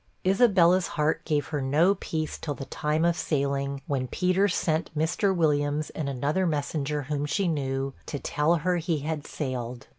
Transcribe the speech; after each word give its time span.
Isabella's 0.25 0.87
heart 0.97 1.23
gave 1.25 1.49
her 1.49 1.61
no 1.61 1.93
peace 1.93 2.39
till 2.39 2.55
the 2.55 2.65
time 2.65 3.05
of 3.05 3.15
sailing, 3.15 3.83
when 3.85 4.07
Peter 4.07 4.47
sent 4.47 4.89
Mr. 4.97 5.31
Williams 5.31 5.91
and 5.91 6.09
another 6.09 6.47
messenger 6.47 7.03
whom 7.03 7.27
she 7.27 7.47
knew, 7.47 7.93
to 8.07 8.17
tell 8.17 8.55
her 8.55 8.77
he 8.77 9.01
had 9.01 9.27
sailed. 9.27 9.89